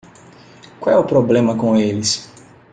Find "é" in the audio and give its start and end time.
0.95-0.97